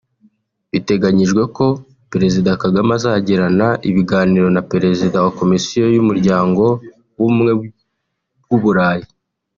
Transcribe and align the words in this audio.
Biteganyijwe 0.71 1.41
ko 1.55 1.65
Perezida 2.11 2.51
Kagame 2.61 2.91
azagirana 2.97 3.67
ibiganiro 3.89 4.47
na 4.55 4.61
Perezida 4.71 5.17
wa 5.25 5.31
Komisiyo 5.39 5.83
y’Umuryango 5.95 6.63
w’Ubumwe 7.19 7.51
bw’u 8.45 8.59
Burayi 8.63 9.05